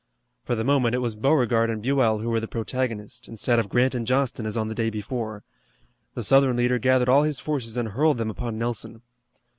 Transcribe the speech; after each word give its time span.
For 0.43 0.55
the 0.55 0.63
moment 0.63 0.95
it 0.95 0.97
was 0.97 1.13
Beauregard 1.13 1.69
and 1.69 1.79
Buell 1.83 2.17
who 2.17 2.29
were 2.31 2.39
the 2.39 2.47
protagonists, 2.47 3.27
instead 3.27 3.59
of 3.59 3.69
Grant 3.69 3.93
and 3.93 4.07
Johnston 4.07 4.47
as 4.47 4.57
on 4.57 4.67
the 4.67 4.73
day 4.73 4.89
before. 4.89 5.43
The 6.15 6.23
Southern 6.23 6.57
leader 6.57 6.79
gathered 6.79 7.07
all 7.07 7.21
his 7.21 7.39
forces 7.39 7.77
and 7.77 7.89
hurled 7.89 8.17
them 8.17 8.31
upon 8.31 8.57
Nelson. 8.57 9.03